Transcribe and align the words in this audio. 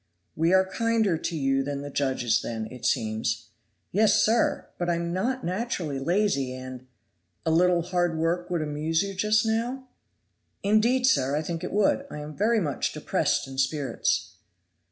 "We 0.35 0.51
are 0.51 0.65
kinder 0.65 1.15
to 1.15 1.37
you 1.37 1.61
than 1.61 1.83
the 1.83 1.91
judges 1.91 2.41
then, 2.41 2.67
it 2.71 2.87
seems." 2.87 3.49
"Yes, 3.91 4.15
sir! 4.15 4.65
but 4.79 4.89
I 4.89 4.95
am 4.95 5.13
not 5.13 5.45
naturally 5.45 5.99
lazy, 5.99 6.55
and" 6.55 6.87
"A 7.45 7.51
little 7.51 7.83
hard 7.83 8.17
work 8.17 8.49
would 8.49 8.63
amuse 8.63 9.03
you 9.03 9.13
just 9.13 9.45
now?" 9.45 9.87
"Indeed, 10.63 11.05
sir, 11.05 11.35
I 11.35 11.43
think 11.43 11.63
it 11.63 11.71
would; 11.71 12.07
I 12.09 12.17
am 12.17 12.35
very 12.35 12.59
much 12.59 12.93
depressed 12.93 13.47
in 13.47 13.59
spirits." 13.59 14.37